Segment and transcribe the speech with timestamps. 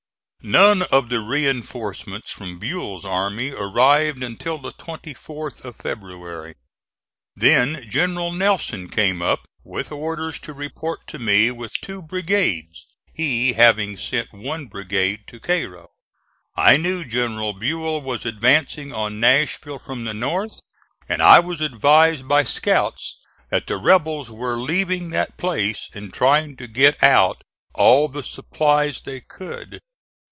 [0.43, 6.55] None of the reinforcements from Buell's army arrived until the 24th of February.
[7.35, 13.53] Then General Nelson came up, with orders to report to me with two brigades, he
[13.53, 15.91] having sent one brigade to Cairo.
[16.55, 20.59] I knew General Buell was advancing on Nashville from the north,
[21.07, 23.15] and I was advised by scouts
[23.51, 27.43] that the rebels were leaving that place, and trying to get out
[27.75, 29.79] all the supplies they could.